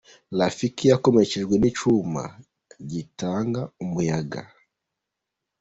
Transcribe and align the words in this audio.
Rafiki 0.39 0.83
yakomerekejwe 0.91 1.55
n’icyuma 1.57 2.23
gitanga 2.91 3.61
umuyaga 3.83 4.41